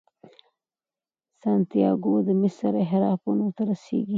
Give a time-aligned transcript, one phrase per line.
[1.41, 4.09] سانتیاګو د مصر اهرامونو ته رسیږي.